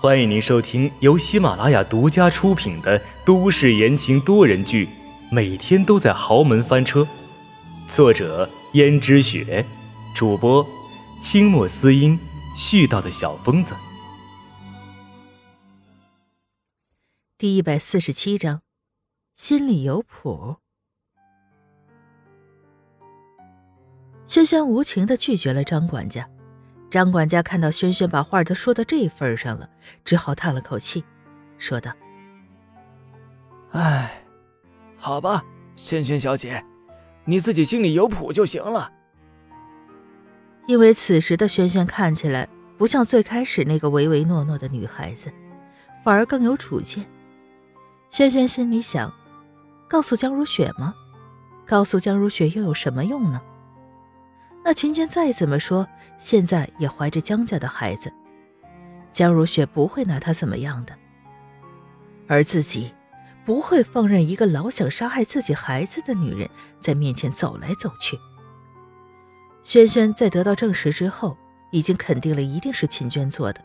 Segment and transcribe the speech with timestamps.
[0.00, 4.86] 欢迎您收听由喜马拉雅独家出品的都市言情多人剧
[5.30, 7.00] 《每天都在豪门翻车》，
[7.88, 9.64] 作者：胭脂雪，
[10.14, 10.66] 主播：
[11.22, 12.18] 清墨思音，
[12.54, 13.74] 絮叨的小疯子。
[17.38, 18.60] 第一百四十七章，
[19.34, 20.56] 心里有谱。
[24.26, 26.28] 轩轩无情的拒绝了张管家。
[26.94, 29.68] 张管家看到轩轩把话都说到这份上了，
[30.04, 31.02] 只好叹了口气，
[31.58, 31.90] 说道
[33.74, 34.22] ：“哎，
[34.96, 36.64] 好吧，轩轩小姐，
[37.24, 38.92] 你自己心里有谱就行了。”
[40.68, 45.32] 因为此时的轩轩看起来不像最开始那个唯唯诺诺的女孩子，
[46.04, 47.04] 反而更有主见。
[48.08, 49.12] 轩轩心里想：
[49.88, 50.94] 告诉江如雪吗？
[51.66, 53.42] 告诉江如雪又有什么用呢？
[54.64, 55.86] 那秦娟再怎么说，
[56.16, 58.10] 现在也怀着江家的孩子，
[59.12, 60.96] 江如雪不会拿她怎么样的，
[62.26, 62.94] 而自己
[63.44, 66.48] 不会放任一个老想杀害自己孩子的女人
[66.80, 68.18] 在面前走来走去。
[69.62, 71.36] 轩轩在得到证实之后，
[71.70, 73.62] 已经肯定了一定是秦娟做的，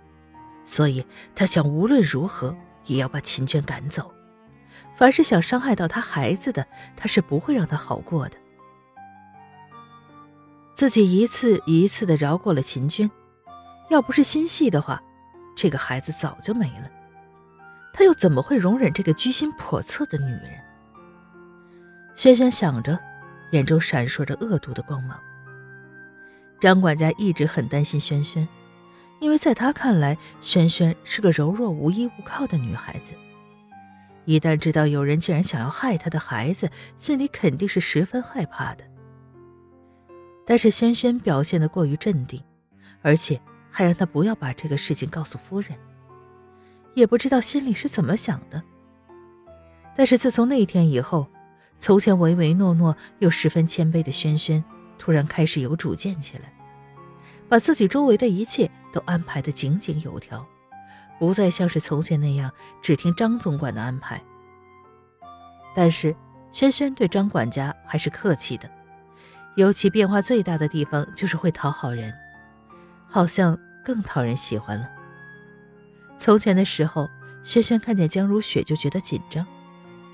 [0.66, 4.14] 所以他想无论如何也要把秦娟赶走。
[4.98, 8.36] 凡是想伤害到他孩子的，他是不会让他好过的。
[10.80, 13.12] 自己一次一次的饶过了秦娟，
[13.90, 15.04] 要不是心细的话，
[15.54, 16.90] 这个孩子早就没了。
[17.92, 20.52] 他又怎么会容忍这个居心叵测的女人？
[22.16, 22.98] 轩轩想着，
[23.52, 25.20] 眼中闪烁着恶毒的光芒。
[26.62, 28.48] 张管家一直很担心轩轩，
[29.20, 33.12] 因为在他看来，轩轩是个柔弱无依无靠的女孩子。
[34.24, 38.89] 一旦知道有人竟然想要害他的孩子，心里肯定是十分害怕的。
[40.50, 42.44] 但是轩轩表现的过于镇定，
[43.04, 45.78] 而且还让他不要把这个事情告诉夫人，
[46.96, 48.64] 也不知道心里是怎么想的。
[49.96, 51.28] 但是自从那天以后，
[51.78, 54.66] 从前唯唯诺诺又十分谦卑的轩轩，
[54.98, 56.52] 突然开始有主见起来，
[57.48, 60.44] 把自己周围的一切都安排的井井有条，
[61.20, 64.20] 不再像是从前那样只听张总管的安排。
[65.76, 66.16] 但是
[66.52, 68.79] 轩轩对张管家还是客气的。
[69.56, 72.14] 尤其变化最大的地方就是会讨好人，
[73.08, 74.90] 好像更讨人喜欢了。
[76.18, 77.10] 从前的时候，
[77.44, 79.46] 轩轩看见江如雪就觉得紧张，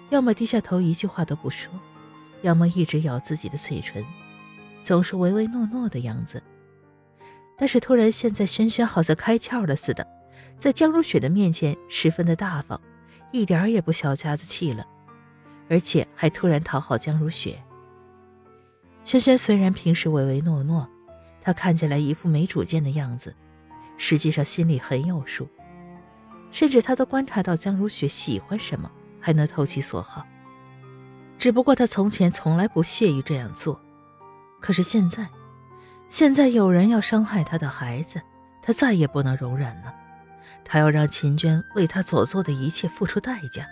[0.10, 1.72] 要么低下头一句话都不说，
[2.42, 4.04] 要么一直咬自己的嘴唇，
[4.82, 6.42] 总是唯唯诺诺的样子。
[7.58, 10.06] 但是突然现在，轩轩好像开窍了似的，
[10.58, 12.80] 在江如雪的面前十分的大方，
[13.32, 14.86] 一点也不小家子气了，
[15.70, 17.64] 而且还突然讨好江如雪。
[19.06, 20.90] 轩轩虽然平时唯唯诺诺，
[21.40, 23.36] 他看起来一副没主见的样子，
[23.98, 25.48] 实际上心里很有数。
[26.50, 30.26] 甚至他都观察到江如雪喜欢什么，还能投其所好。
[31.38, 33.80] 只不过他从前从来不屑于这样做，
[34.60, 35.30] 可是现在，
[36.10, 38.20] 现在有人要伤害他的孩子，
[38.60, 39.94] 他再也不能容忍了。
[40.64, 43.68] 他要让秦娟为他所做的一切付出代价。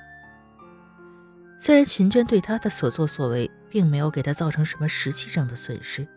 [1.60, 6.08] 虽然秦娟对他的所作所为并没有给他造成什么实际上的损失，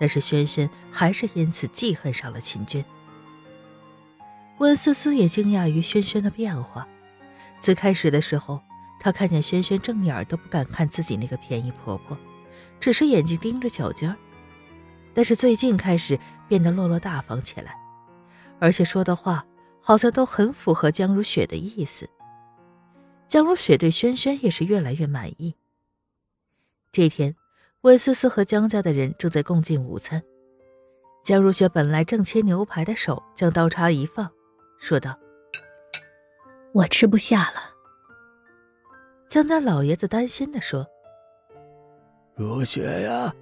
[0.00, 2.84] 但是轩轩还是因此记恨上了秦娟。
[4.58, 6.88] 温思思也惊讶于轩轩的变化。
[7.60, 8.60] 最开始的时候，
[8.98, 12.16] 她看见轩轩正眼都不敢看自己那个便宜婆婆，
[12.80, 14.16] 只是眼睛盯着脚尖儿。
[15.14, 16.18] 但是最近开始
[16.48, 17.76] 变得落落大方起来，
[18.58, 19.44] 而且说的话
[19.80, 22.08] 好像都很符合江如雪的意思。
[23.32, 25.56] 江如雪对轩轩也是越来越满意。
[26.92, 27.34] 这天，
[27.80, 30.22] 温思思和江家的人正在共进午餐。
[31.24, 34.30] 江如雪本来正切牛排的手，将刀叉一放，
[34.78, 35.18] 说道
[36.74, 37.72] ：“我吃不下了。”
[39.26, 40.86] 江家老爷子担心的说
[42.36, 43.34] ：“如雪呀，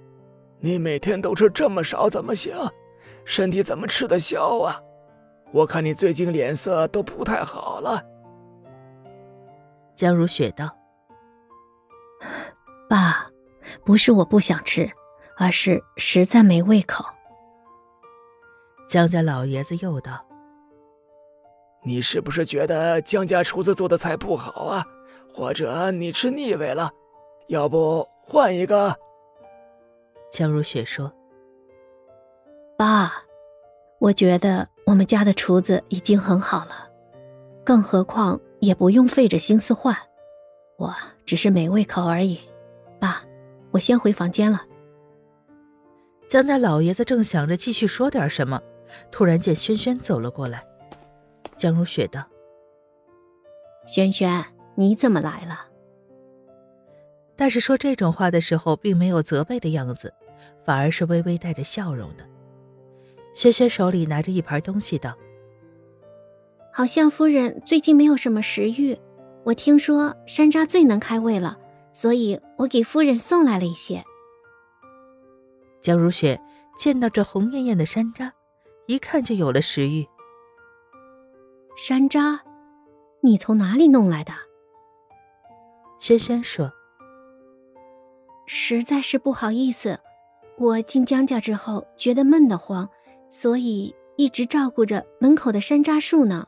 [0.61, 2.55] 你每天都吃这么少怎么行？
[3.25, 4.81] 身体怎么吃得消啊？
[5.51, 8.01] 我看你最近脸色都不太好了。”
[10.01, 10.75] 江如雪道
[12.89, 13.29] ：“爸，
[13.85, 14.89] 不是我不想吃，
[15.37, 17.05] 而是实在没胃口。”
[18.89, 20.25] 江家老爷子又道
[21.85, 24.83] ：“你是不是觉得江家厨子做的菜不好啊？
[25.31, 26.89] 或者你吃腻味了？
[27.47, 28.95] 要不换一个？”
[30.33, 31.13] 江如雪说
[32.75, 33.13] ：“爸，
[33.99, 36.89] 我觉得我们家的厨子已经很好了，
[37.63, 39.95] 更何况……”也不用费着心思换，
[40.77, 42.39] 我只是没胃口而已。
[42.99, 43.23] 爸，
[43.71, 44.61] 我先回房间了。
[46.29, 48.61] 江家老爷子正想着继续说点什么，
[49.11, 50.63] 突然见轩轩走了过来。
[51.55, 52.23] 江如雪道
[53.87, 55.67] ：“轩轩，你怎么来了？”
[57.35, 60.13] 但是说这种话的时候，并没有责备的样子，
[60.63, 62.23] 反而是微微带着笑容的。
[63.33, 65.17] 轩轩手里拿着一盘东西，道
[66.73, 68.97] ：“好像夫人最近没有什么食欲，
[69.43, 71.57] 我听说山楂最能开胃了，
[71.93, 74.03] 所以我给夫人送来了一些。”
[75.81, 76.39] 江如雪
[76.77, 78.31] 见到这红艳艳的山楂，
[78.87, 80.07] 一看就有了食欲。
[81.75, 82.39] 山楂，
[83.21, 84.31] 你从哪里弄来的？
[85.99, 86.71] 轩轩说。
[88.45, 89.99] 实在是不好意思，
[90.57, 92.89] 我进江家之后觉得闷得慌，
[93.29, 96.47] 所以一直照顾着门口的山楂树呢。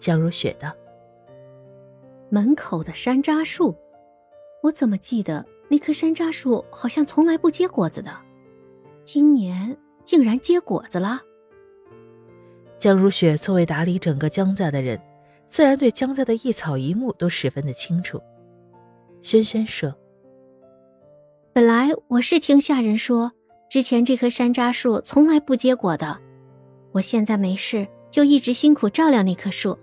[0.00, 0.74] 江如雪道
[2.30, 3.76] ：“门口的山楂树，
[4.62, 8.10] 我怎么记得那棵山楂树好像从来不结果子的，
[9.04, 11.20] 今年竟然结果子了。”
[12.78, 14.98] 江如雪作为打理整个江家的人，
[15.48, 18.20] 自然对江家的一草一木都十分的清楚。
[19.20, 19.94] 轩轩说。
[21.52, 23.32] 本来我是听下人说，
[23.68, 26.18] 之前这棵山楂树从来不结果的。
[26.92, 29.76] 我现在没事，就一直辛苦照料那棵树，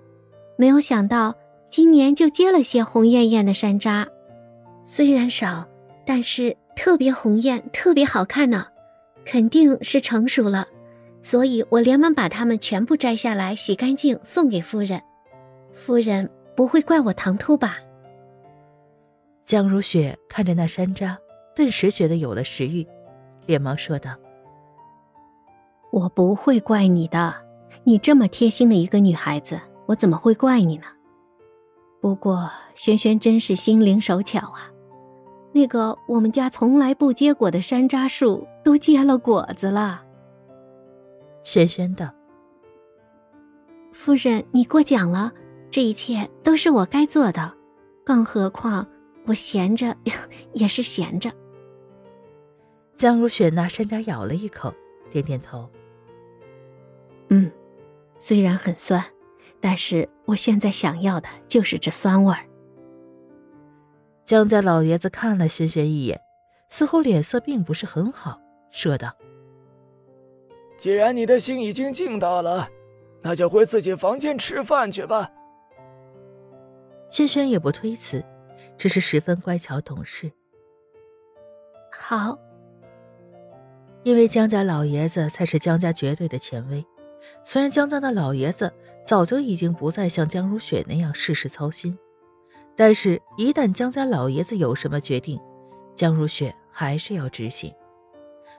[0.57, 1.35] 没有想到
[1.69, 4.07] 今年就结了些红艳艳的山楂，
[4.83, 5.65] 虽然少，
[6.05, 8.67] 但是特别红艳，特别好看呢，
[9.23, 10.67] 肯定是成熟了。
[11.21, 15.01] 所以我连忙把它们全部摘下来，洗干净送给夫人。
[15.71, 17.77] 夫人不会怪我唐突吧？
[19.45, 21.17] 江如雪看着那山楂。
[21.55, 22.85] 顿时觉得有了食欲，
[23.47, 24.11] 连忙说道
[25.91, 27.33] ：“我不会怪你的，
[27.83, 30.85] 你这么贴心的一个女孩子，我怎么会怪你呢？
[31.99, 34.71] 不过轩轩真是心灵手巧啊，
[35.53, 40.03] 那个我们家从来不结果的山楂树都结了果子了。”
[41.41, 42.13] 轩轩道
[43.91, 45.31] ：“夫人，你过奖了，
[45.71, 47.53] 这一切都是我该做的，
[48.05, 48.85] 更何况
[49.25, 49.95] 我闲着
[50.53, 51.31] 也是闲着。”
[52.97, 54.73] 江如雪拿山楂咬了一口，
[55.09, 55.69] 点点头。
[57.29, 57.51] 嗯，
[58.17, 59.03] 虽然很酸，
[59.59, 62.45] 但是我现在想要的就是这酸味儿。
[64.25, 66.19] 江家老爷子看了轩轩一眼，
[66.69, 69.11] 似乎脸色并不是很好，说道
[70.77, 72.69] ：“既然你的心已经静到了，
[73.21, 75.31] 那就回自己房间吃饭去吧。”
[77.09, 78.23] 轩轩也不推辞，
[78.77, 80.31] 只是十分乖巧懂事。
[81.91, 82.37] 好。
[84.03, 86.85] 因为江家老爷子才是江家绝对的权威，
[87.43, 88.73] 虽然江家的老爷子
[89.05, 91.97] 早就已经不再像江如雪那样事事操心，
[92.75, 95.39] 但是，一旦江家老爷子有什么决定，
[95.95, 97.73] 江如雪还是要执行。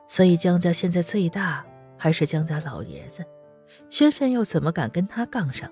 [0.06, 1.64] 所以，江家现在最大
[1.96, 3.24] 还是江家老爷子，
[3.90, 5.70] 轩轩又怎么敢跟他杠上？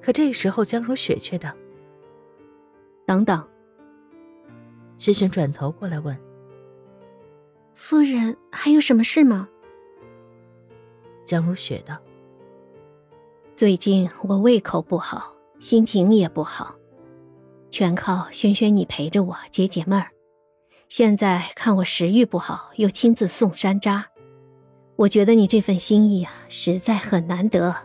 [0.00, 1.52] 可这时候，江如雪却道
[3.04, 3.46] ：“等等。”
[4.96, 6.18] 轩轩转头过来问。
[7.74, 9.48] 夫人还有什么事吗？
[11.28, 11.98] 江如雪道
[13.54, 16.74] ：“最近我胃口不好，心情也不好，
[17.70, 20.08] 全靠轩轩你陪着我解解闷儿。
[20.88, 24.04] 现在看我食欲不好，又亲自送山楂，
[24.96, 27.76] 我觉得你这份心意啊，实在很难得，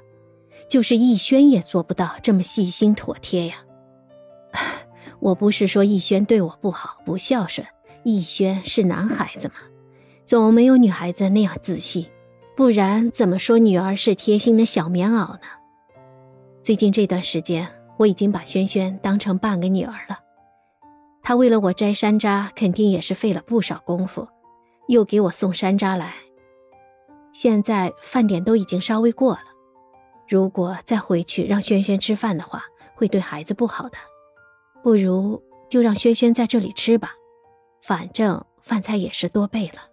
[0.70, 3.56] 就是逸轩也做不到这么细心妥帖呀。
[5.20, 7.68] 我不是说逸轩对我不好、不孝顺，
[8.06, 9.56] 逸轩是男孩子嘛。”
[10.24, 12.10] 总没有女孩子那样仔细，
[12.56, 15.40] 不然怎么说女儿是贴心的小棉袄呢？
[16.62, 17.68] 最近这段时间，
[17.98, 20.20] 我已经把萱萱当成半个女儿了。
[21.24, 24.28] 她为了我摘山楂，肯定也是费了不少功夫，
[24.88, 26.14] 又给我送山楂来。
[27.32, 29.46] 现在饭点都已经稍微过了，
[30.30, 33.98] 如果再回去让萱萱吃饭的话，会对孩子不好的。
[34.84, 37.14] 不如就让萱萱在这里吃吧，
[37.82, 39.93] 反正饭菜也是多备了。